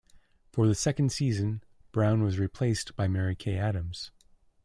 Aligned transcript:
For 0.51 0.65
the 0.67 0.73
second 0.73 1.11
season, 1.11 1.63
Brown 1.91 2.23
was 2.23 2.39
replaced 2.39 2.95
by 2.95 3.07
Mary 3.07 3.35
Kay 3.35 3.59
Adams. 3.59 4.09